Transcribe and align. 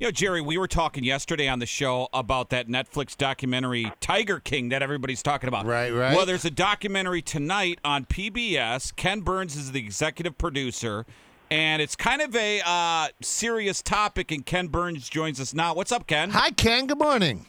You 0.00 0.06
know, 0.06 0.12
Jerry, 0.12 0.40
we 0.40 0.56
were 0.58 0.68
talking 0.68 1.02
yesterday 1.02 1.48
on 1.48 1.58
the 1.58 1.66
show 1.66 2.08
about 2.12 2.50
that 2.50 2.68
Netflix 2.68 3.16
documentary 3.16 3.90
Tiger 3.98 4.38
King 4.38 4.68
that 4.68 4.80
everybody's 4.80 5.24
talking 5.24 5.48
about. 5.48 5.66
Right, 5.66 5.92
right. 5.92 6.14
Well, 6.14 6.24
there's 6.24 6.44
a 6.44 6.52
documentary 6.52 7.20
tonight 7.20 7.80
on 7.82 8.04
PBS. 8.04 8.94
Ken 8.94 9.22
Burns 9.22 9.56
is 9.56 9.72
the 9.72 9.80
executive 9.80 10.38
producer, 10.38 11.04
and 11.50 11.82
it's 11.82 11.96
kind 11.96 12.22
of 12.22 12.36
a 12.36 12.62
uh, 12.64 13.08
serious 13.22 13.82
topic, 13.82 14.30
and 14.30 14.46
Ken 14.46 14.68
Burns 14.68 15.08
joins 15.08 15.40
us 15.40 15.52
now. 15.52 15.74
What's 15.74 15.90
up, 15.90 16.06
Ken? 16.06 16.30
Hi, 16.30 16.52
Ken. 16.52 16.86
Good 16.86 17.00
morning. 17.00 17.46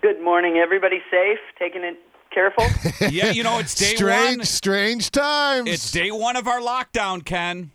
Good 0.00 0.22
morning, 0.22 0.56
everybody. 0.56 1.02
Safe, 1.10 1.38
taking 1.58 1.82
it 1.84 1.98
careful. 2.30 2.64
yeah, 3.10 3.32
you 3.32 3.42
know, 3.42 3.58
it's 3.58 3.74
day 3.74 3.94
strange, 3.94 4.38
one. 4.38 4.46
strange 4.46 5.10
times. 5.10 5.68
It's 5.68 5.92
day 5.92 6.12
one 6.12 6.36
of 6.36 6.48
our 6.48 6.60
lockdown, 6.60 7.22
Ken. 7.22 7.72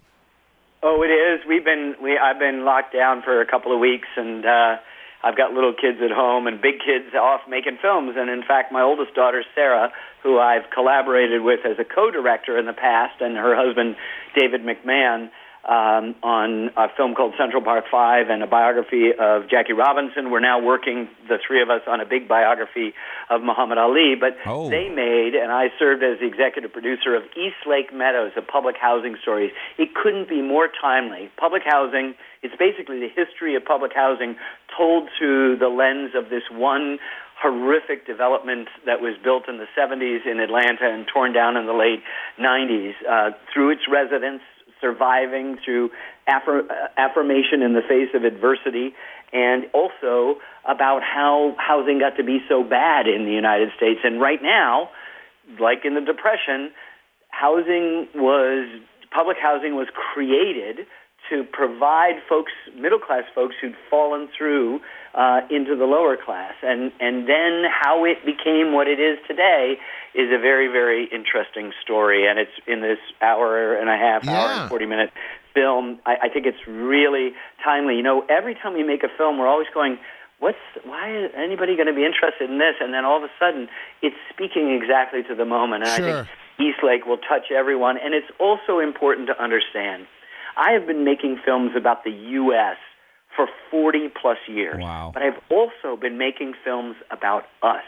Oh, 0.83 1.01
it 1.01 1.07
is. 1.09 1.39
We've 1.47 1.63
been 1.63 1.95
we 2.01 2.17
I've 2.17 2.39
been 2.39 2.65
locked 2.65 2.93
down 2.93 3.21
for 3.23 3.41
a 3.41 3.45
couple 3.45 3.73
of 3.73 3.79
weeks, 3.79 4.07
and 4.15 4.45
uh, 4.45 4.75
I've 5.23 5.37
got 5.37 5.53
little 5.53 5.73
kids 5.73 5.99
at 6.03 6.11
home 6.11 6.45
and 6.45 6.61
big 6.61 6.79
kids 6.85 7.15
off 7.15 7.41
making 7.49 7.77
films. 7.81 8.15
And 8.17 8.29
in 8.29 8.43
fact, 8.43 8.71
my 8.71 8.81
oldest 8.81 9.15
daughter 9.15 9.43
Sarah, 9.55 9.91
who 10.21 10.37
I've 10.37 10.69
collaborated 10.73 11.41
with 11.41 11.65
as 11.65 11.79
a 11.79 11.85
co-director 11.85 12.57
in 12.57 12.65
the 12.65 12.73
past, 12.73 13.21
and 13.21 13.37
her 13.37 13.55
husband 13.55 13.95
David 14.37 14.61
McMahon. 14.61 15.31
Um, 15.63 16.15
on 16.23 16.71
a 16.75 16.89
film 16.97 17.15
called 17.15 17.35
Central 17.39 17.61
Park 17.63 17.85
Five 17.89 18.27
and 18.29 18.43
a 18.43 18.47
biography 18.47 19.11
of 19.17 19.47
Jackie 19.49 19.71
Robinson. 19.71 20.29
We're 20.29 20.41
now 20.41 20.59
working, 20.59 21.07
the 21.29 21.37
three 21.39 21.61
of 21.61 21.69
us, 21.69 21.79
on 21.87 22.01
a 22.01 22.05
big 22.05 22.27
biography 22.27 22.93
of 23.29 23.43
Muhammad 23.43 23.77
Ali. 23.77 24.15
But 24.19 24.35
Oh. 24.45 24.69
they 24.69 24.89
made, 24.89 25.35
and 25.35 25.53
I 25.53 25.71
served 25.79 26.03
as 26.03 26.19
the 26.19 26.25
executive 26.25 26.73
producer 26.73 27.15
of 27.15 27.23
East 27.37 27.63
Lake 27.65 27.93
Meadows, 27.93 28.33
a 28.35 28.41
public 28.41 28.75
housing 28.75 29.15
story. 29.21 29.53
It 29.77 29.95
couldn't 29.95 30.27
be 30.27 30.41
more 30.41 30.67
timely. 30.67 31.31
Public 31.37 31.63
housing, 31.65 32.15
it's 32.41 32.55
basically 32.57 32.99
the 32.99 33.07
history 33.15 33.55
of 33.55 33.63
public 33.63 33.93
housing 33.95 34.35
told 34.75 35.07
through 35.17 35.55
the 35.59 35.69
lens 35.69 36.11
of 36.13 36.29
this 36.29 36.43
one 36.51 36.99
horrific 37.41 38.05
development 38.05 38.67
that 38.85 38.99
was 39.01 39.15
built 39.23 39.47
in 39.47 39.59
the 39.59 39.67
70s 39.77 40.25
in 40.25 40.41
Atlanta 40.41 40.91
and 40.91 41.07
torn 41.07 41.31
down 41.31 41.55
in 41.55 41.65
the 41.67 41.73
late 41.73 42.03
90s 42.37 42.93
uh, 43.09 43.31
through 43.53 43.69
its 43.71 43.81
residents 43.89 44.43
surviving 44.83 45.57
through 45.63 45.89
affir- 46.27 46.69
uh, 46.69 46.87
affirmation 46.97 47.63
in 47.63 47.71
the 47.73 47.81
face 47.81 48.11
of 48.13 48.23
adversity, 48.25 48.93
and 49.31 49.65
also 49.73 50.35
about 50.65 51.01
how 51.01 51.55
housing 51.57 51.97
got 51.99 52.17
to 52.17 52.23
be 52.23 52.39
so 52.49 52.63
bad 52.63 53.07
in 53.07 53.25
the 53.25 53.31
United 53.31 53.69
States. 53.77 54.01
And 54.03 54.19
right 54.19 54.43
now, 54.43 54.89
like 55.59 55.85
in 55.85 55.95
the 55.95 56.01
Depression, 56.01 56.71
housing 57.29 58.07
was 58.13 58.67
public 59.11 59.37
housing 59.41 59.75
was 59.75 59.87
created 59.93 60.85
to 61.29 61.43
provide 61.43 62.15
folks, 62.27 62.51
middle 62.75 62.99
class 62.99 63.23
folks 63.33 63.55
who'd 63.61 63.75
fallen 63.89 64.27
through 64.37 64.81
uh, 65.13 65.41
into 65.49 65.75
the 65.75 65.85
lower 65.85 66.17
class, 66.17 66.53
and 66.61 66.91
and 66.99 67.27
then 67.29 67.63
how 67.71 68.03
it 68.05 68.25
became 68.25 68.73
what 68.73 68.87
it 68.87 68.99
is 68.99 69.17
today 69.27 69.77
is 70.13 70.29
a 70.31 70.39
very 70.39 70.67
very 70.67 71.05
interesting 71.05 71.71
story, 71.83 72.27
and 72.27 72.39
it's 72.39 72.51
in 72.67 72.81
this 72.81 72.99
hour 73.21 73.75
and 73.75 73.89
a 73.89 73.97
half, 73.97 74.27
hour 74.27 74.49
and 74.51 74.69
forty 74.69 74.85
minute 74.85 75.11
film. 75.53 75.99
I, 76.05 76.15
I 76.23 76.29
think 76.29 76.45
it's 76.45 76.67
really 76.67 77.31
timely. 77.63 77.95
You 77.95 78.03
know, 78.03 78.25
every 78.29 78.55
time 78.55 78.73
we 78.73 78.83
make 78.83 79.03
a 79.03 79.09
film, 79.17 79.37
we're 79.37 79.47
always 79.47 79.67
going. 79.73 79.97
What's 80.39 80.57
why 80.83 81.15
is 81.15 81.31
anybody 81.37 81.77
going 81.77 81.87
to 81.87 81.93
be 81.93 82.03
interested 82.03 82.49
in 82.49 82.57
this? 82.57 82.75
And 82.81 82.93
then 82.93 83.05
all 83.05 83.15
of 83.15 83.23
a 83.23 83.31
sudden, 83.39 83.69
it's 84.01 84.15
speaking 84.29 84.71
exactly 84.71 85.23
to 85.23 85.35
the 85.35 85.45
moment. 85.45 85.83
And 85.83 85.91
I 85.91 85.97
Sure. 85.97 86.23
think 86.25 86.27
East 86.59 86.83
Lake 86.83 87.05
will 87.05 87.17
touch 87.19 87.49
everyone. 87.49 87.97
And 87.97 88.13
it's 88.13 88.27
also 88.39 88.79
important 88.79 89.27
to 89.27 89.41
understand. 89.41 90.05
I 90.57 90.71
have 90.71 90.87
been 90.87 91.03
making 91.03 91.39
films 91.45 91.71
about 91.75 92.03
the 92.03 92.11
U.S. 92.11 92.77
for 93.35 93.47
40 93.71 94.09
plus 94.21 94.37
years. 94.47 94.77
Wow. 94.79 95.11
But 95.13 95.23
I've 95.23 95.41
also 95.49 95.99
been 95.99 96.17
making 96.17 96.53
films 96.63 96.95
about 97.11 97.43
us. 97.61 97.83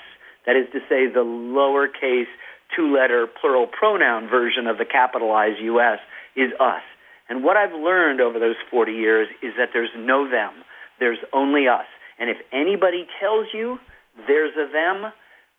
That 0.45 0.55
is 0.55 0.67
to 0.73 0.80
say, 0.89 1.08
the 1.08 1.25
lowercase 1.25 2.27
two 2.75 2.93
letter 2.93 3.27
plural 3.27 3.67
pronoun 3.67 4.27
version 4.27 4.67
of 4.67 4.77
the 4.77 4.86
capitalized 4.86 5.59
U.S. 5.61 5.99
is 6.36 6.52
us. 6.59 6.81
And 7.30 7.43
what 7.43 7.58
I've 7.58 7.73
learned 7.73 8.21
over 8.21 8.39
those 8.39 8.55
40 8.70 8.92
years 8.92 9.27
is 9.42 9.54
that 9.58 9.70
there's 9.73 9.89
no 9.98 10.30
them, 10.30 10.54
there's 10.99 11.20
only 11.33 11.67
us. 11.67 11.86
And 12.20 12.30
if 12.30 12.37
anybody 12.52 13.08
tells 13.20 13.48
you 13.54 13.80
there's 14.27 14.54
a 14.55 14.71
them, 14.71 15.11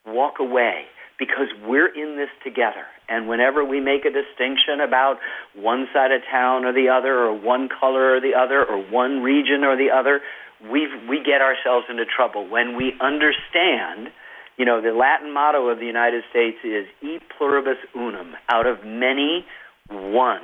walk 0.06 0.34
away 0.39 0.87
because 1.19 1.49
we're 1.66 1.88
in 1.88 2.16
this 2.16 2.28
together. 2.44 2.84
And 3.09 3.28
whenever 3.28 3.65
we 3.65 3.81
make 3.81 4.04
a 4.04 4.10
distinction 4.10 4.81
about 4.81 5.19
one 5.54 5.87
side 5.93 6.12
of 6.12 6.22
town 6.31 6.65
or 6.65 6.72
the 6.72 6.88
other, 6.88 7.15
or 7.15 7.32
one 7.32 7.69
color 7.69 8.16
or 8.16 8.21
the 8.21 8.34
other, 8.34 8.65
or 8.65 8.82
one 8.82 9.22
region 9.22 9.65
or 9.65 9.77
the 9.77 9.91
other, 9.91 10.21
we 10.71 10.88
we 11.09 11.22
get 11.22 11.41
ourselves 11.41 11.87
into 11.88 12.04
trouble. 12.04 12.49
When 12.49 12.77
we 12.77 12.94
understand, 13.00 14.10
you 14.56 14.65
know, 14.65 14.81
the 14.81 14.93
Latin 14.93 15.32
motto 15.32 15.69
of 15.69 15.78
the 15.78 15.87
United 15.87 16.25
States 16.31 16.59
is 16.65 16.87
"E 17.03 17.19
pluribus 17.37 17.78
unum," 17.94 18.34
out 18.48 18.66
of 18.66 18.84
many, 18.84 19.44
one. 19.88 20.43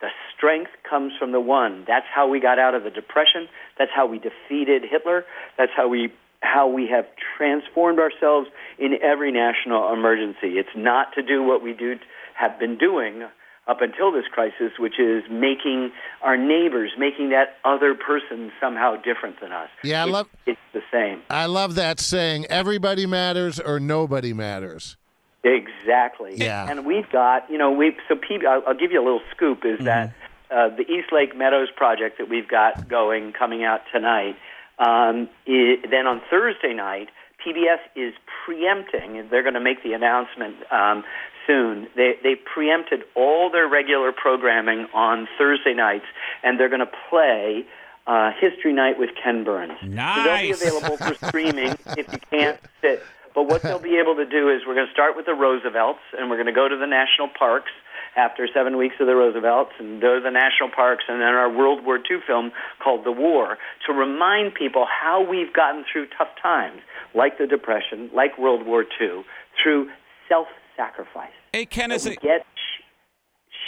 The 0.00 0.08
strength 0.34 0.70
comes 0.88 1.12
from 1.18 1.32
the 1.32 1.40
one. 1.40 1.84
That's 1.86 2.06
how 2.14 2.26
we 2.26 2.40
got 2.40 2.58
out 2.58 2.74
of 2.74 2.84
the 2.84 2.90
depression. 2.90 3.48
That's 3.78 3.90
how 3.94 4.06
we 4.06 4.18
defeated 4.18 4.82
Hitler. 4.90 5.26
That's 5.58 5.72
how 5.76 5.88
we 5.88 6.10
how 6.42 6.68
we 6.68 6.88
have 6.88 7.06
transformed 7.36 7.98
ourselves 7.98 8.48
in 8.78 8.94
every 9.02 9.30
national 9.30 9.92
emergency. 9.92 10.58
It's 10.58 10.74
not 10.74 11.12
to 11.14 11.22
do 11.22 11.42
what 11.42 11.62
we 11.62 11.72
do 11.74 11.96
have 12.34 12.58
been 12.58 12.78
doing 12.78 13.24
up 13.68 13.82
until 13.82 14.10
this 14.10 14.24
crisis, 14.32 14.72
which 14.78 14.98
is 14.98 15.22
making 15.30 15.92
our 16.22 16.36
neighbors, 16.36 16.92
making 16.98 17.30
that 17.30 17.56
other 17.64 17.94
person 17.94 18.50
somehow 18.60 18.96
different 18.96 19.38
than 19.40 19.52
us. 19.52 19.68
Yeah, 19.84 20.00
I 20.00 20.02
It's- 20.04 20.12
love- 20.12 20.28
it's 20.46 20.60
the 20.72 20.82
same. 20.90 21.22
I 21.28 21.46
love 21.46 21.74
that 21.76 22.00
saying. 22.00 22.46
Everybody 22.48 23.06
matters 23.06 23.60
or 23.60 23.78
nobody 23.78 24.32
matters. 24.32 24.96
Exactly. 25.44 26.34
Yeah. 26.36 26.66
And 26.68 26.84
we've 26.84 27.08
got, 27.10 27.50
you 27.50 27.58
know, 27.58 27.70
we 27.70 27.96
so 28.08 28.16
P, 28.16 28.40
I'll, 28.46 28.62
I'll 28.66 28.74
give 28.74 28.92
you 28.92 29.00
a 29.00 29.04
little 29.04 29.22
scoop 29.34 29.64
is 29.64 29.84
that 29.84 30.12
uh, 30.50 30.68
the 30.68 30.82
East 30.90 31.12
Lake 31.12 31.36
Meadows 31.36 31.68
project 31.76 32.18
that 32.18 32.28
we've 32.28 32.48
got 32.48 32.88
going 32.88 33.32
coming 33.32 33.62
out 33.64 33.82
tonight. 33.92 34.36
Um, 34.80 35.28
i 35.46 35.76
then 35.90 36.06
on 36.06 36.22
Thursday 36.30 36.72
night, 36.72 37.08
PBS 37.44 37.80
is 37.94 38.14
preempting, 38.44 39.28
they're 39.30 39.42
going 39.42 39.54
to 39.54 39.60
make 39.60 39.82
the 39.82 39.92
announcement 39.92 40.56
um, 40.72 41.04
soon. 41.46 41.86
They 41.96 42.14
they 42.22 42.34
preempted 42.34 43.02
all 43.14 43.50
their 43.50 43.68
regular 43.68 44.12
programming 44.12 44.86
on 44.94 45.28
Thursday 45.38 45.74
nights, 45.74 46.06
and 46.42 46.58
they're 46.58 46.68
going 46.68 46.86
to 46.86 46.92
play. 47.08 47.66
Uh, 48.06 48.32
History 48.40 48.72
Night 48.72 48.98
with 48.98 49.10
Ken 49.22 49.44
Burns. 49.44 49.74
So 50.16 50.24
they'll 50.24 50.40
be 50.40 50.50
available 50.50 50.96
for 50.96 51.14
streaming 51.28 51.76
if 51.96 52.10
you 52.10 52.18
can't 52.30 52.58
sit. 52.80 53.04
But 53.34 53.44
what 53.44 53.62
they'll 53.62 53.78
be 53.78 53.98
able 53.98 54.16
to 54.16 54.24
do 54.24 54.48
is 54.48 54.62
we're 54.66 54.74
going 54.74 54.88
to 54.88 54.92
start 54.92 55.14
with 55.14 55.26
the 55.26 55.34
Roosevelts, 55.34 56.00
and 56.18 56.28
we're 56.28 56.36
going 56.36 56.46
to 56.46 56.52
go 56.52 56.66
to 56.66 56.76
the 56.76 56.86
national 56.88 57.28
parks 57.38 57.70
after 58.16 58.48
seven 58.52 58.76
weeks 58.76 58.96
of 59.00 59.06
the 59.06 59.14
Roosevelts, 59.14 59.72
and 59.78 60.00
go 60.00 60.16
to 60.16 60.20
the 60.20 60.30
national 60.30 60.70
parks, 60.74 61.04
and 61.08 61.20
then 61.20 61.28
our 61.28 61.50
World 61.50 61.84
War 61.84 61.96
II 61.98 62.18
film 62.26 62.52
called 62.82 63.04
The 63.04 63.12
War 63.12 63.58
to 63.86 63.92
remind 63.92 64.54
people 64.54 64.86
how 64.86 65.24
we've 65.28 65.52
gotten 65.52 65.84
through 65.90 66.06
tough 66.16 66.28
times, 66.42 66.80
like 67.14 67.38
the 67.38 67.46
Depression, 67.46 68.10
like 68.14 68.38
World 68.38 68.66
War 68.66 68.84
II, 69.00 69.22
through 69.62 69.90
self-sacrifice. 70.28 71.30
Hey, 71.52 71.66
Ken, 71.66 71.90
is 71.92 72.06
it? 72.06 72.20
get 72.20 72.46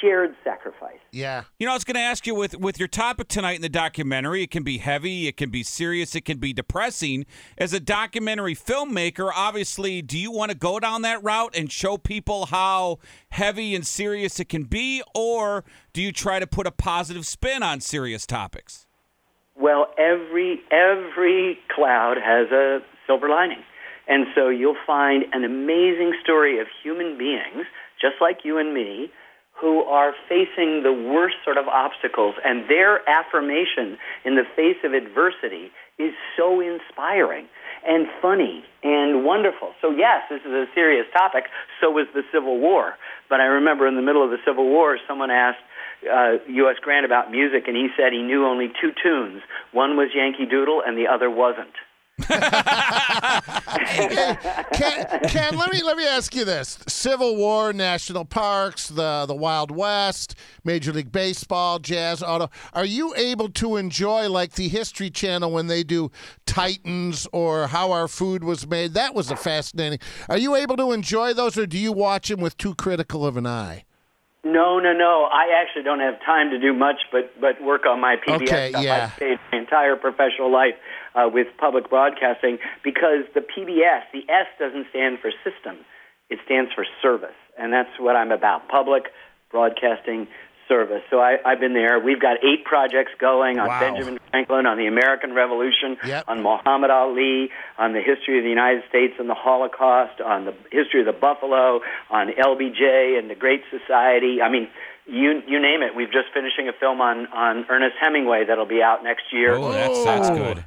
shared 0.03 0.35
sacrifice. 0.45 0.99
Yeah. 1.13 1.45
You 1.59 1.67
know, 1.67 1.73
I 1.73 1.77
was 1.77 1.85
going 1.85 1.95
to 1.95 2.01
ask 2.01 2.27
you 2.27 2.35
with 2.35 2.57
with 2.59 2.79
your 2.79 2.89
topic 2.89 3.29
tonight 3.29 3.57
in 3.57 3.63
the 3.63 3.69
documentary. 3.69 4.43
It 4.43 4.51
can 4.51 4.63
be 4.63 4.79
heavy, 4.79 5.29
it 5.29 5.37
can 5.37 5.51
be 5.51 5.63
serious, 5.63 6.15
it 6.15 6.25
can 6.25 6.39
be 6.39 6.53
depressing. 6.53 7.25
As 7.57 7.73
a 7.73 7.81
documentary 7.81 8.55
filmmaker, 8.55 9.31
obviously, 9.35 10.03
do 10.03 10.19
you 10.19 10.31
want 10.31 10.51
to 10.51 10.57
go 10.57 10.81
down 10.81 11.03
that 11.03 11.23
route 11.23 11.55
and 11.57 11.71
show 11.71 11.97
people 11.97 12.47
how 12.47 12.99
heavy 13.31 13.75
and 13.75 13.87
serious 13.87 14.41
it 14.41 14.49
can 14.49 14.65
be, 14.65 15.03
or 15.15 15.65
do 15.93 16.03
you 16.03 16.13
try 16.13 16.39
to 16.39 16.47
put 16.47 16.67
a 16.67 16.73
positive 16.73 17.25
spin 17.25 17.63
on 17.63 17.81
serious 17.81 18.27
topics? 18.27 18.87
Well, 19.57 19.89
every 19.99 20.61
every 20.71 21.59
cloud 21.75 22.17
has 22.23 22.51
a 22.51 22.81
silver 23.07 23.29
lining. 23.29 23.63
And 24.09 24.27
so 24.35 24.49
you'll 24.49 24.77
find 24.85 25.25
an 25.33 25.45
amazing 25.45 26.13
story 26.23 26.61
of 26.61 26.67
human 26.83 27.17
beings, 27.17 27.67
just 28.01 28.17
like 28.21 28.39
you 28.45 28.59
and 28.59 28.75
me, 28.75 29.11
who 29.63 29.87
are 29.87 30.13
facing 30.29 30.83
the 30.83 30.91
worst 30.93 31.37
sort 31.45 31.57
of 31.57 31.69
obstacles, 31.69 32.35
and 32.45 32.69
their 32.69 33.09
affirmation 33.09 33.97
in 34.27 34.35
the 34.35 34.43
face 34.57 34.83
of 34.83 34.93
adversity 34.93 35.71
is 36.03 36.13
so 36.37 36.59
inspiring 36.59 37.47
and 37.87 38.09
funny 38.21 38.65
and 38.83 39.25
wonderful. 39.25 39.71
So, 39.81 39.91
yes, 39.91 40.27
this 40.29 40.41
is 40.41 40.51
a 40.51 40.67
serious 40.75 41.07
topic. 41.13 41.45
So 41.81 41.93
was 41.93 42.09
the 42.13 42.23
Civil 42.33 42.59
War. 42.59 42.95
But 43.31 43.41
I 43.41 43.45
remember 43.45 43.87
in 43.87 43.95
the 43.95 44.03
middle 44.03 44.25
of 44.25 44.31
the 44.31 44.43
Civil 44.45 44.67
War, 44.67 44.99
someone 45.07 45.31
asked 45.31 45.63
uh, 46.11 46.43
U.S. 46.67 46.77
Grant 46.83 47.07
about 47.07 47.31
music, 47.31 47.69
and 47.69 47.77
he 47.77 47.87
said 47.97 48.13
he 48.13 48.23
knew 48.23 48.45
only 48.45 48.67
two 48.67 48.91
tunes. 49.01 49.43
One 49.71 49.97
was 49.97 50.11
Yankee 50.13 50.47
Doodle, 50.51 50.83
and 50.85 50.99
the 50.99 51.07
other 51.07 51.31
wasn't. 51.31 51.79
Ken, 52.23 53.41
Ken, 55.29 55.57
let 55.57 55.73
me 55.73 55.83
let 55.83 55.97
me 55.97 56.07
ask 56.07 56.35
you 56.35 56.45
this: 56.45 56.79
Civil 56.87 57.37
War, 57.37 57.73
national 57.73 58.27
parks, 58.27 58.89
the 58.89 59.25
the 59.27 59.35
Wild 59.35 59.71
West, 59.71 60.35
Major 60.63 60.93
League 60.93 61.11
Baseball, 61.11 61.79
jazz, 61.79 62.23
auto. 62.23 62.51
Are 62.75 62.85
you 62.85 63.15
able 63.17 63.49
to 63.51 63.77
enjoy 63.77 64.29
like 64.29 64.53
the 64.53 64.69
History 64.69 65.09
Channel 65.09 65.51
when 65.51 65.69
they 65.69 65.83
do 65.83 66.11
Titans 66.45 67.27
or 67.33 67.69
how 67.69 67.93
our 67.93 68.09
food 68.09 68.45
was 68.45 68.67
made? 68.67 68.93
That 68.93 69.15
was 69.15 69.31
a 69.31 69.37
fascinating. 69.37 69.99
Are 70.29 70.39
you 70.39 70.55
able 70.55 70.77
to 70.77 70.93
enjoy 70.93 71.33
those, 71.33 71.57
or 71.57 71.67
do 71.67 71.79
you 71.79 71.93
watch 71.93 72.29
them 72.29 72.41
with 72.41 72.59
too 72.59 72.75
critical 72.75 73.25
of 73.27 73.39
an 73.39 73.47
eye? 73.47 73.85
No, 74.45 74.81
no, 74.81 74.93
no. 74.93 75.29
I 75.31 75.61
actually 75.61 75.85
don't 75.85 76.01
have 76.01 76.19
time 76.25 76.51
to 76.51 76.59
do 76.59 76.73
much 76.73 76.97
but 77.13 77.33
but 77.41 77.63
work 77.63 77.87
on 77.87 78.01
my 78.01 78.17
PBS 78.17 78.43
Okay, 78.43 78.69
stuff. 78.71 78.83
yeah. 78.85 79.05
I've 79.05 79.13
stayed 79.15 79.39
my 79.53 79.59
entire 79.59 79.97
professional 79.97 80.51
life 80.51 80.75
uh, 81.15 81.29
with 81.33 81.47
public 81.59 81.89
broadcasting 81.89 82.59
because 82.83 83.25
the 83.35 83.41
PBS, 83.41 84.03
the 84.13 84.29
S 84.33 84.47
doesn't 84.59 84.87
stand 84.91 85.19
for 85.21 85.31
system. 85.45 85.85
It 86.29 86.41
stands 86.45 86.73
for 86.75 86.85
service, 87.01 87.37
and 87.59 87.73
that's 87.73 87.91
what 88.01 88.17
I'm 88.17 88.33
about: 88.33 88.69
public 88.69 89.05
broadcasting 89.51 90.27
service. 90.73 91.03
So 91.11 91.21
I, 91.21 91.37
I've 91.45 91.61
been 91.61 91.75
there. 91.75 92.01
We've 92.01 92.21
got 92.21 92.39
eight 92.43 92.65
projects 92.65 93.13
going 93.19 93.59
on 93.59 93.69
Wow. 93.69 93.81
Benjamin 93.81 94.19
Franklin, 94.31 94.65
on 94.67 94.79
the 94.79 94.87
American 94.87 95.35
Revolution, 95.35 95.97
Yep. 96.07 96.25
on 96.29 96.43
Muhammad 96.43 96.91
Ali, 96.91 97.51
on 97.79 97.93
the 97.93 98.01
history 98.01 98.39
of 98.39 98.45
the 98.45 98.49
United 98.51 98.83
States 98.89 99.15
and 99.19 99.29
the 99.29 99.35
Holocaust, 99.35 100.21
on 100.21 100.47
the 100.47 100.55
history 100.71 101.01
of 101.01 101.07
the 101.07 101.13
Buffalo, 101.27 101.81
on 102.11 102.29
LBJ 102.33 103.19
and 103.19 103.29
the 103.29 103.35
Great 103.35 103.63
Society. 103.71 104.41
I 104.41 104.49
mean, 104.51 104.69
you 105.07 105.43
you 105.47 105.61
name 105.61 105.83
it. 105.83 105.95
We've 105.97 106.13
just 106.13 106.29
finishing 106.33 106.69
a 106.69 106.73
film 106.73 107.01
on 107.01 107.27
on 107.29 107.67
Ernest 107.69 107.97
Hemingway 108.01 108.45
that'll 108.47 108.67
be 108.79 108.83
out 108.83 109.03
next 109.05 109.25
year. 109.33 109.55
Oh, 109.57 109.73
that's 109.73 110.05
that's 110.05 110.29
Oh. 110.31 110.37
good. 110.37 110.65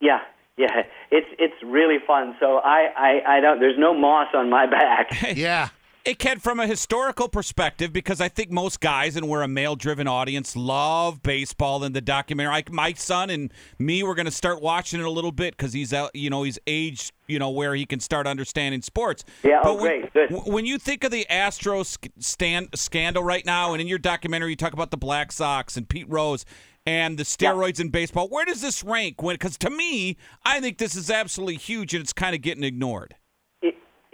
Yeah, 0.00 0.20
yeah, 0.58 0.82
it's 1.10 1.26
it's 1.38 1.54
really 1.64 1.96
fun. 2.06 2.36
So 2.38 2.58
I 2.58 2.80
I, 2.96 3.36
I 3.36 3.40
don't. 3.40 3.58
There's 3.58 3.78
no 3.78 3.94
moss 3.94 4.28
on 4.34 4.50
my 4.50 4.66
back. 4.66 5.06
Yeah. 5.36 5.68
Hey, 6.06 6.14
Ken, 6.14 6.38
from 6.38 6.60
a 6.60 6.68
historical 6.68 7.28
perspective, 7.28 7.92
because 7.92 8.20
I 8.20 8.28
think 8.28 8.52
most 8.52 8.78
guys, 8.78 9.16
and 9.16 9.28
we're 9.28 9.42
a 9.42 9.48
male 9.48 9.74
driven 9.74 10.06
audience, 10.06 10.54
love 10.54 11.20
baseball 11.20 11.82
and 11.82 11.96
the 11.96 12.00
documentary. 12.00 12.52
Like 12.52 12.70
my 12.70 12.92
son 12.92 13.28
and 13.28 13.52
me, 13.80 14.04
we're 14.04 14.14
going 14.14 14.26
to 14.26 14.30
start 14.30 14.62
watching 14.62 15.00
it 15.00 15.04
a 15.04 15.10
little 15.10 15.32
bit 15.32 15.56
because 15.56 15.72
he's 15.72 15.92
out, 15.92 16.14
you 16.14 16.30
know, 16.30 16.44
he's 16.44 16.60
aged, 16.68 17.10
you 17.26 17.40
know, 17.40 17.50
where 17.50 17.74
he 17.74 17.84
can 17.84 17.98
start 17.98 18.28
understanding 18.28 18.82
sports. 18.82 19.24
Yeah, 19.42 19.58
oh, 19.58 19.62
But 19.64 19.70
oh, 19.70 19.82
when, 19.82 20.00
great, 20.02 20.30
good. 20.30 20.52
When 20.52 20.64
you 20.64 20.78
think 20.78 21.02
of 21.02 21.10
the 21.10 21.26
Astros 21.28 21.98
stand, 22.20 22.68
scandal 22.76 23.24
right 23.24 23.44
now, 23.44 23.72
and 23.72 23.80
in 23.80 23.88
your 23.88 23.98
documentary, 23.98 24.50
you 24.50 24.56
talk 24.56 24.74
about 24.74 24.92
the 24.92 24.96
Black 24.96 25.32
Sox 25.32 25.76
and 25.76 25.88
Pete 25.88 26.08
Rose 26.08 26.44
and 26.86 27.18
the 27.18 27.24
steroids 27.24 27.80
in 27.80 27.88
baseball, 27.88 28.28
where 28.28 28.44
does 28.44 28.60
this 28.60 28.84
rank? 28.84 29.24
When 29.24 29.34
Because 29.34 29.58
to 29.58 29.70
me, 29.70 30.18
I 30.44 30.60
think 30.60 30.78
this 30.78 30.94
is 30.94 31.10
absolutely 31.10 31.56
huge 31.56 31.94
and 31.94 32.00
it's 32.00 32.12
kind 32.12 32.36
of 32.36 32.42
getting 32.42 32.62
ignored. 32.62 33.16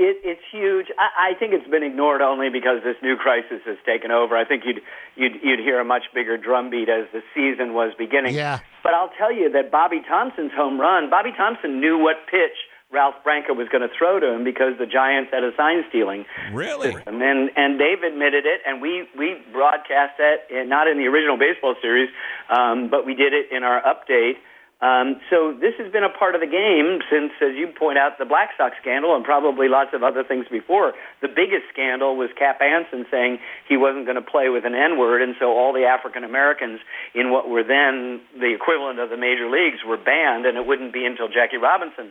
It, 0.03 0.17
it, 0.17 0.17
it's 0.25 0.47
huge. 0.51 0.87
I, 0.99 1.31
I 1.31 1.39
think 1.39 1.53
it's 1.55 1.69
been 1.71 1.83
ignored 1.83 2.21
only 2.21 2.51
because 2.51 2.83
this 2.85 2.97
new 3.03 3.17
crisis 3.17 3.61
has 3.67 3.77
taken 3.87 4.11
over. 4.11 4.37
I 4.37 4.45
think 4.45 4.65
you'd 4.67 4.81
you'd 5.17 5.43
you'd 5.43 5.61
hear 5.61 5.81
a 5.81 5.85
much 5.85 6.05
bigger 6.15 6.37
drumbeat 6.37 6.89
as 6.89 7.07
the 7.13 7.23
season 7.35 7.75
was 7.75 7.93
beginning. 7.97 8.35
Yeah. 8.35 8.61
But 8.83 8.95
I'll 8.95 9.13
tell 9.17 9.33
you 9.33 9.51
that 9.53 9.71
Bobby 9.71 10.03
Thomson's 10.07 10.53
home 10.53 10.81
run. 10.81 11.09
Bobby 11.11 11.31
Thomson 11.37 11.81
knew 11.81 11.99
what 11.99 12.17
pitch 12.31 12.57
Ralph 12.93 13.15
Branca 13.25 13.55
was 13.55 13.69
going 13.73 13.81
to 13.81 13.93
throw 13.97 14.21
to 14.21 14.29
him 14.35 14.45
because 14.45 14.77
the 14.79 14.87
Giants 14.87 15.31
had 15.33 15.43
a 15.45 15.51
sign 15.57 15.85
stealing 15.89 16.27
Really? 16.53 16.93
system, 16.93 17.23
and 17.23 17.51
and 17.57 17.79
Dave 17.79 18.03
admitted 18.03 18.45
it, 18.45 18.61
and 18.67 18.83
we 18.83 19.09
we 19.17 19.37
broadcast 19.53 20.19
that 20.19 20.51
in, 20.51 20.69
not 20.69 20.89
in 20.89 20.99
the 20.99 21.07
original 21.07 21.39
baseball 21.39 21.75
series, 21.81 22.11
um, 22.51 22.89
but 22.91 23.07
we 23.07 23.15
did 23.15 23.33
it 23.33 23.51
in 23.51 23.63
our 23.65 23.81
update. 23.83 24.37
Um, 24.83 25.23
so 25.31 25.55
this 25.55 25.79
has 25.79 25.93
been 25.93 26.03
a 26.03 26.11
part 26.11 26.35
of 26.35 26.43
the 26.43 26.51
game 26.51 26.99
since, 27.07 27.31
as 27.39 27.55
you 27.55 27.71
point 27.71 27.99
out, 27.99 28.19
the 28.19 28.27
Black 28.27 28.51
Sox 28.59 28.75
scandal 28.83 29.15
and 29.15 29.25
probably 29.25 29.69
lots 29.71 29.95
of 29.95 30.03
other 30.03 30.25
things 30.27 30.47
before. 30.51 30.93
The 31.23 31.31
biggest 31.31 31.71
scandal 31.73 32.19
was 32.19 32.31
Cap 32.37 32.59
Anson 32.61 33.07
saying 33.09 33.39
he 33.69 33.77
wasn't 33.79 34.11
going 34.11 34.19
to 34.19 34.27
play 34.27 34.49
with 34.51 34.67
an 34.67 34.75
N-word, 34.75 35.23
and 35.23 35.37
so 35.39 35.55
all 35.55 35.73
the 35.73 35.87
African 35.87 36.25
Americans 36.25 36.81
in 37.15 37.31
what 37.31 37.49
were 37.49 37.63
then 37.63 38.21
the 38.35 38.51
equivalent 38.51 38.99
of 38.99 39.09
the 39.09 39.17
major 39.17 39.47
leagues 39.49 39.87
were 39.87 39.97
banned, 39.97 40.47
and 40.47 40.59
it 40.59 40.67
wouldn't 40.67 40.93
be 40.93 41.07
until 41.07 41.29
Jackie 41.31 41.63
Robinson 41.63 42.11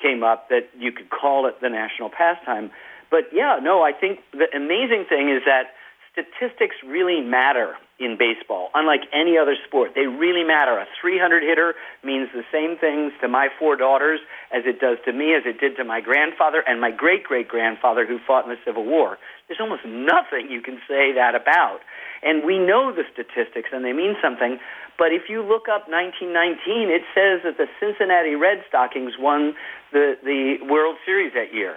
came 0.00 0.22
up 0.22 0.48
that 0.48 0.70
you 0.78 0.92
could 0.92 1.10
call 1.10 1.46
it 1.50 1.58
the 1.60 1.68
national 1.68 2.08
pastime. 2.08 2.70
But 3.10 3.34
yeah, 3.34 3.58
no, 3.60 3.82
I 3.82 3.90
think 3.90 4.20
the 4.30 4.46
amazing 4.54 5.06
thing 5.10 5.26
is 5.28 5.42
that 5.44 5.74
statistics 6.14 6.76
really 6.86 7.20
matter 7.20 7.74
in 8.04 8.18
baseball, 8.18 8.70
unlike 8.74 9.06
any 9.14 9.38
other 9.38 9.54
sport. 9.66 9.92
They 9.94 10.06
really 10.06 10.44
matter. 10.44 10.78
A 10.78 10.86
300 11.00 11.42
hitter 11.42 11.74
means 12.02 12.28
the 12.34 12.44
same 12.50 12.76
things 12.76 13.12
to 13.20 13.28
my 13.28 13.48
four 13.58 13.76
daughters 13.76 14.20
as 14.52 14.62
it 14.66 14.80
does 14.80 14.98
to 15.06 15.12
me, 15.12 15.34
as 15.34 15.42
it 15.46 15.60
did 15.60 15.76
to 15.76 15.84
my 15.84 16.00
grandfather 16.00 16.62
and 16.66 16.80
my 16.80 16.90
great 16.90 17.24
great 17.24 17.48
grandfather 17.48 18.06
who 18.06 18.18
fought 18.26 18.44
in 18.44 18.50
the 18.50 18.60
Civil 18.64 18.84
War. 18.84 19.18
There's 19.46 19.60
almost 19.60 19.86
nothing 19.86 20.50
you 20.50 20.60
can 20.60 20.78
say 20.88 21.14
that 21.14 21.34
about. 21.34 21.80
And 22.22 22.44
we 22.44 22.58
know 22.58 22.92
the 22.92 23.02
statistics 23.12 23.70
and 23.72 23.84
they 23.84 23.92
mean 23.92 24.14
something. 24.22 24.58
But 24.98 25.12
if 25.12 25.28
you 25.28 25.42
look 25.42 25.66
up 25.66 25.88
1919, 25.90 26.90
it 26.90 27.02
says 27.14 27.42
that 27.42 27.58
the 27.58 27.66
Cincinnati 27.80 28.34
Red 28.34 28.62
Stockings 28.68 29.14
won 29.18 29.54
the, 29.92 30.14
the 30.22 30.58
World 30.68 30.96
Series 31.04 31.32
that 31.34 31.54
year. 31.54 31.76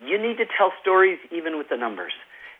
You 0.00 0.18
need 0.18 0.38
to 0.38 0.46
tell 0.58 0.72
stories 0.82 1.18
even 1.30 1.56
with 1.56 1.68
the 1.68 1.76
numbers. 1.76 2.12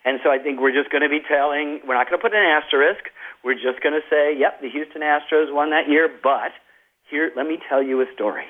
And 0.04 0.20
so 0.22 0.30
I 0.30 0.38
think 0.38 0.60
we're 0.60 0.72
just 0.72 0.90
going 0.90 1.02
to 1.02 1.08
be 1.08 1.20
telling, 1.26 1.80
we're 1.86 1.94
not 1.94 2.08
going 2.08 2.18
to 2.18 2.22
put 2.22 2.34
an 2.34 2.44
asterisk. 2.44 3.04
We're 3.42 3.54
just 3.54 3.80
going 3.82 3.94
to 3.94 4.04
say, 4.10 4.36
yep, 4.38 4.60
the 4.60 4.68
Houston 4.68 5.00
Astros 5.02 5.52
won 5.52 5.70
that 5.70 5.88
year, 5.88 6.08
but 6.22 6.52
here, 7.10 7.30
let 7.36 7.46
me 7.46 7.58
tell 7.68 7.82
you 7.82 8.00
a 8.00 8.06
story, 8.14 8.44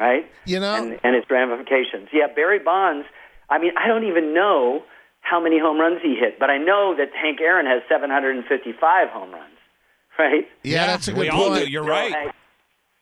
right? 0.00 0.30
You 0.46 0.58
know- 0.60 0.74
and, 0.74 0.98
and 1.04 1.14
its 1.16 1.30
ramifications. 1.30 2.08
Yeah, 2.12 2.26
Barry 2.34 2.58
Bonds, 2.58 3.06
I 3.50 3.58
mean, 3.58 3.72
I 3.78 3.86
don't 3.86 4.04
even 4.04 4.34
know 4.34 4.82
how 5.20 5.40
many 5.40 5.58
home 5.58 5.78
runs 5.80 6.00
he 6.02 6.14
hit, 6.18 6.38
but 6.38 6.50
I 6.50 6.58
know 6.58 6.94
that 6.96 7.10
Hank 7.14 7.40
Aaron 7.40 7.66
has 7.66 7.82
755 7.88 9.08
home 9.08 9.32
runs, 9.32 9.54
right? 10.18 10.46
Yeah, 10.62 10.86
that's 10.86 11.08
a 11.08 11.12
good 11.12 11.20
we 11.20 11.28
all 11.28 11.54
do. 11.54 11.68
You're 11.68 11.82
So, 11.84 11.90
right. 11.90 12.12
hey, 12.12 12.30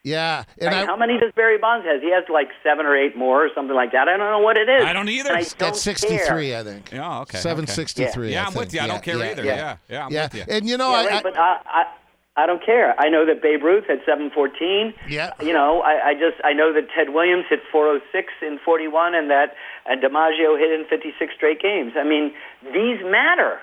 Yeah, 0.04 0.44
and 0.58 0.66
Right, 0.70 0.82
I, 0.82 0.86
how 0.86 0.96
many 0.96 1.18
does 1.18 1.32
Barry 1.34 1.56
Bonds 1.56 1.86
has? 1.86 2.02
He 2.02 2.10
has 2.12 2.24
like 2.30 2.48
seven 2.62 2.84
or 2.84 2.94
eight 2.94 3.16
more 3.16 3.44
or 3.44 3.48
something 3.54 3.74
like 3.74 3.92
that. 3.92 4.06
I 4.06 4.18
don't 4.18 4.30
know 4.30 4.38
what 4.38 4.58
it 4.58 4.68
is. 4.68 4.84
I 4.84 4.92
don't 4.92 5.08
either. 5.08 5.30
And 5.30 5.38
I 5.38 5.40
That's 5.40 5.54
don't 5.54 5.68
that's 5.70 5.80
63, 5.80 6.48
care. 6.48 6.60
I 6.60 6.62
think. 6.62 6.92
Yeah, 6.92 7.20
okay, 7.20 7.38
Seven 7.38 7.64
okay. 7.64 7.72
sixty-three. 7.72 8.32
Yeah, 8.32 8.42
I 8.42 8.46
I'm 8.46 8.52
think. 8.52 8.66
with 8.66 8.74
you. 8.74 8.80
I 8.80 8.86
don't 8.86 9.02
care 9.02 9.16
yeah, 9.16 9.30
either. 9.30 9.44
Yeah, 9.44 9.56
Yeah, 9.56 9.76
yeah, 9.88 10.04
I'm 10.04 10.12
yeah. 10.12 10.22
with 10.24 10.34
you. 10.34 10.44
And 10.48 10.68
you 10.68 10.76
know, 10.76 10.90
Yeah, 10.90 10.96
I, 10.98 11.04
right, 11.06 11.12
I, 11.14 11.22
but 11.22 11.38
I, 11.38 11.58
I 11.66 11.84
I 12.36 12.46
don't 12.46 12.64
care. 12.64 12.98
I 13.00 13.08
know 13.08 13.24
that 13.24 13.40
Babe 13.40 13.62
Ruth 13.62 13.84
had 13.86 14.00
714. 14.04 14.92
Yeah. 15.08 15.32
You 15.40 15.52
know, 15.52 15.82
I, 15.82 16.08
I 16.08 16.14
just 16.14 16.36
I 16.44 16.52
know 16.52 16.72
that 16.74 16.88
Ted 16.94 17.10
Williams 17.14 17.44
hit 17.48 17.60
406 17.70 18.32
in 18.42 18.58
41, 18.64 19.14
and 19.14 19.30
that 19.30 19.54
uh, 19.86 19.94
DiMaggio 19.96 20.58
hit 20.58 20.72
in 20.72 20.84
56 20.90 21.32
straight 21.34 21.62
games. 21.62 21.92
I 21.96 22.04
mean, 22.04 22.34
these 22.74 22.98
matter. 23.04 23.58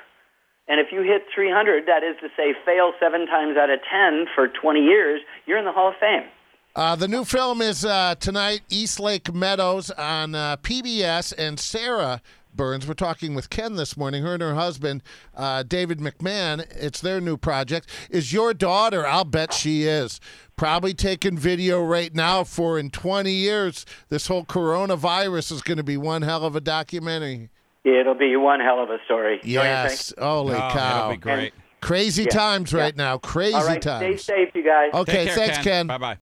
And 0.68 0.80
if 0.80 0.88
you 0.92 1.02
hit 1.02 1.24
300, 1.34 1.86
that 1.88 2.04
is 2.04 2.16
to 2.22 2.30
say, 2.38 2.54
fail 2.66 2.94
seven 3.00 3.26
times 3.26 3.58
out 3.58 3.70
of 3.70 3.80
10 3.90 4.28
for 4.36 4.48
20 4.48 4.80
years, 4.80 5.22
you're 5.46 5.58
in 5.58 5.66
the 5.66 5.72
Hall 5.72 5.90
of 5.90 5.96
Fame. 6.00 6.30
Uh, 6.74 6.96
the 6.96 7.08
new 7.08 7.26
film 7.26 7.62
is 7.62 7.84
uh, 7.84 8.16
tonight, 8.16 8.62
East 8.70 8.98
Lake 8.98 9.34
Meadows 9.34 9.92
on 9.92 10.34
uh, 10.34 10.56
PBS, 10.58 11.34
and 11.38 11.60
Sarah 11.60 12.22
Burns. 12.54 12.88
We're 12.88 12.94
talking 12.94 13.34
with 13.36 13.50
Ken 13.50 13.76
this 13.76 13.98
morning. 13.98 14.24
Her 14.24 14.36
and 14.36 14.42
her 14.42 14.56
husband, 14.56 15.04
uh, 15.36 15.64
David 15.64 16.00
McMahon. 16.00 16.66
It's 16.78 17.02
their 17.02 17.20
new 17.20 17.36
project. 17.36 17.90
Is 18.10 18.32
your 18.32 18.54
daughter? 18.54 19.06
I'll 19.06 19.26
bet 19.26 19.54
she 19.54 19.84
is. 19.84 20.22
Probably 20.56 20.94
taking 20.94 21.38
video 21.38 21.84
right 21.84 22.14
now 22.16 22.46
for 22.46 22.80
in 22.80 22.90
20 22.90 23.32
years. 23.32 23.86
This 24.08 24.28
whole 24.28 24.46
coronavirus 24.46 25.52
is 25.52 25.62
going 25.62 25.78
to 25.78 25.84
be 25.84 25.98
one 25.98 26.22
hell 26.22 26.46
of 26.46 26.56
a 26.56 26.62
documentary. 26.62 27.50
It'll 27.84 28.14
be 28.14 28.36
one 28.36 28.60
hell 28.60 28.82
of 28.82 28.90
a 28.90 28.98
story. 29.06 29.38
Don't 29.38 29.48
you 29.48 29.56
think? 29.60 29.66
Yes. 29.66 30.14
Holy 30.20 30.56
Oh, 30.56 30.60
cow. 30.60 30.74
that'll 30.74 31.10
be 31.12 31.18
great. 31.18 31.54
Crazy 31.82 32.24
Yeah. 32.24 32.30
times 32.30 32.74
right 32.76 32.96
now. 32.96 33.18
Crazy 33.18 33.56
All 33.56 33.66
right, 33.66 33.82
times. 33.82 34.22
stay 34.22 34.46
safe, 34.46 34.50
you 34.56 34.64
guys. 34.64 34.92
Okay, 34.94 35.26
care, 35.26 35.34
thanks, 35.36 35.58
Ken. 35.60 35.88
Bye 35.88 35.98
bye. 35.98 36.10